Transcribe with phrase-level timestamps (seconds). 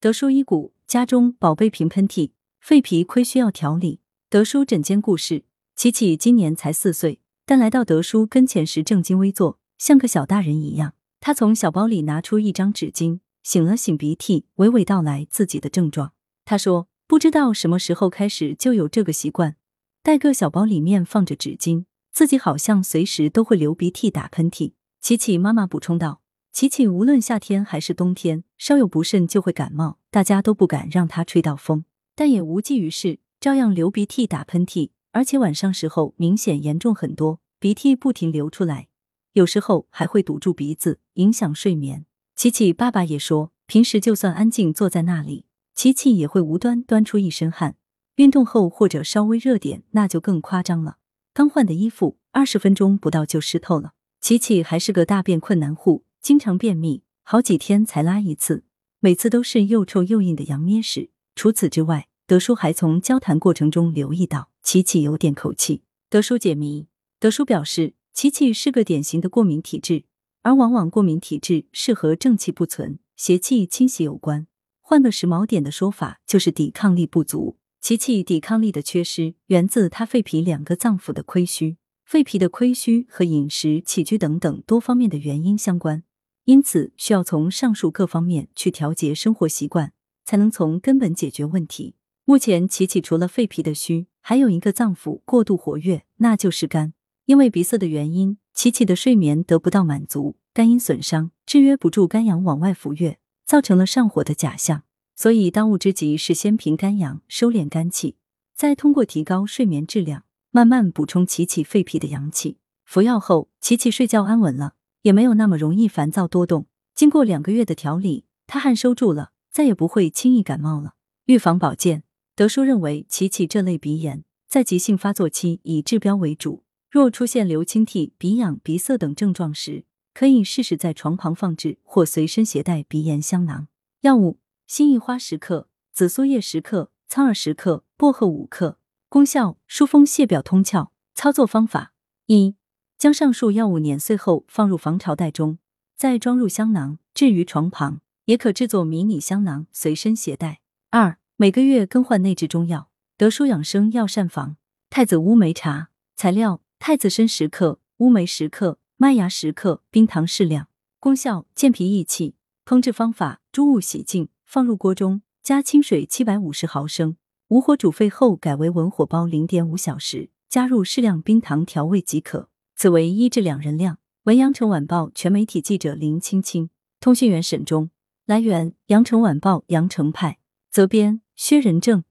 [0.00, 3.98] 德叔医骨，家中宝贝频喷嚏，肺脾亏需要调理。
[4.30, 5.42] 德叔诊间故事：
[5.74, 10.94] 琪琪今年才四岁，但来到德叔跟前时正襟危坐，像个小大人一样。
[11.18, 16.12] 他从小包里拿出一张纸巾，擤了擤鼻涕，娓娓道来自己的症状。
[16.44, 19.56] 他说：“不知道什么时候开始就有这个习惯，
[20.04, 26.20] 带个小包里面放着纸巾，自己好像随时都会流鼻涕、打喷嚏。”琪琪妈妈补充道。
[26.58, 31.84] 琪琪无论夏天还是冬天，稍有不慎就会感冒，大家都不敢让他吹到风，
[32.16, 38.88] 但也无济于事，照样流鼻涕、打喷嚏，而且晚上时候明显严重很多，鼻涕不停流出来，
[39.34, 42.06] 有时候还会堵住鼻子，影响睡眠。
[42.34, 45.44] 琪琪爸爸也说，平时就算安静坐在那里，
[45.76, 47.76] 琪琪也会无端端出一身汗，
[48.16, 50.96] 运动后或者稍微热点，那就更夸张了，
[51.32, 53.92] 刚换的衣服二十分钟不到就湿透了。
[54.20, 56.02] 琪琪还是个大便困难户。
[56.28, 58.62] 经常便秘，好几天才拉一次，
[59.00, 61.08] 每次都是又臭又硬的羊咩屎。
[61.34, 65.84] 除此之外，德叔还从交谈过程中留意到琪琪有点口气。
[66.10, 66.86] 德叔解谜，
[67.18, 70.04] 德叔表示，琪琪是个典型的过敏体质，
[70.42, 74.46] 而往往过敏体质是和正气不存、邪气侵袭有关。
[74.82, 77.56] 换个时髦点的说法，就是抵抗力不足。
[77.80, 81.78] 琪琪抵抗力的缺失，源自他肺脾两个脏腑的亏虚。
[82.04, 86.04] 肺脾的亏虚和饮食、起居等等多方面的原因相关。
[86.48, 89.92] 因此，需要从上述各方面去调节生活习惯，
[90.24, 91.94] 才能从根本解决问题。
[92.24, 96.94] 目前，琪琪除了肺脾的虚，还有一个脏腑过度活跃，那就是肝。
[97.26, 104.84] 因为鼻塞的原因，琪琪的睡眠得不到满足，肝阴损伤，制约不住肝阳往外浮越，造成了上火的假象。
[105.14, 108.16] 所以，当务之急是先平肝阳，收敛肝气，
[108.56, 112.56] 再通过提高睡眠质量，慢慢补充琪琪肺脾的阳气。
[112.86, 114.76] 服药后，琪琪睡觉安稳了。
[115.02, 116.66] 也没有那么容易烦躁多动。
[116.94, 120.94] 经过两个月的调理，他汗收住了，再也不会轻易感冒了。
[121.26, 122.02] 预防保健，
[122.34, 126.64] 德叔认为，琪琪这类鼻炎在急性发作期以治标为主。
[126.90, 133.68] 若出现流清涕、鼻痒、鼻塞等症状时，可以试试在床旁放置或随身携带鼻炎香囊。
[134.00, 138.78] 药物：辛夷花十克、紫苏叶十克、苍耳十克、薄荷五克。
[139.08, 140.88] 功效：疏风泻表通窍。
[141.14, 141.92] 操作方法：
[142.26, 142.56] 一。
[142.98, 145.58] 将上述药物碾碎后放入防潮袋中，
[145.96, 150.58] 再装入香囊置于床旁，也可制作迷你香囊随身携带。
[150.90, 152.90] 二、每个月更换内置中药。
[153.16, 154.56] 德舒养生药膳房
[154.90, 160.66] 太子乌梅茶材料：太子参十克、乌梅十克、麦芽十克、冰糖适量。
[160.98, 162.34] 功效：健脾益气。
[162.64, 167.16] 烹制方法：诸物洗净，放入锅中，加清水七百五十毫升，
[167.46, 172.48] 无火煮沸后改为文火煲零点五小时，加入适量冰糖调味即可。
[172.78, 173.98] 此为一至两人量。
[174.22, 177.90] 文阳城晚报全媒体记者林青青，通讯员沈忠。
[178.24, 180.38] 来源：阳城晚报阳城派。
[180.70, 182.04] 责编：薛仁正。